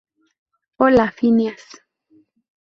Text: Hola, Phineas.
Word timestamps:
Hola, 0.79 1.11
Phineas. 1.15 1.61